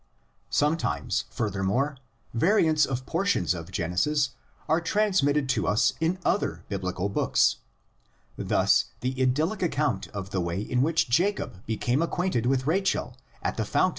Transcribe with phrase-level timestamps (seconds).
[0.49, 1.95] Sometimes, furthermore,
[2.33, 4.31] variants of portions of Genesis
[4.67, 7.57] are transmitted to us in other Biblical books:
[8.35, 13.57] thus the idyllic account of the way in which Jacob became acquainted with Rachel at
[13.57, 13.89] the foun 100 THE LEGENDS OF GENESIS.